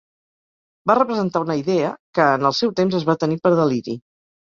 [0.91, 3.95] Va representar una idea que en el seu temps es va tenir per deliri.